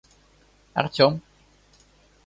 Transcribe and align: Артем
Артем 0.83 1.21